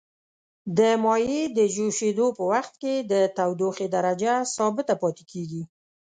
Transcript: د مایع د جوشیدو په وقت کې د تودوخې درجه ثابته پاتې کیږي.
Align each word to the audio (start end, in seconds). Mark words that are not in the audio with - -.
د 0.77 0.79
مایع 1.03 1.43
د 1.57 1.59
جوشیدو 1.75 2.27
په 2.37 2.43
وقت 2.53 2.73
کې 2.81 2.93
د 3.11 3.13
تودوخې 3.37 3.87
درجه 3.95 4.33
ثابته 4.55 4.93
پاتې 5.01 5.23
کیږي. 5.31 5.63